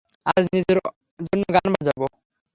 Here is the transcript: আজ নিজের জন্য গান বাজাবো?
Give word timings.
আজ 0.27 0.43
নিজের 0.53 0.77
জন্য 1.19 1.43
গান 1.55 1.67
বাজাবো? 1.75 2.05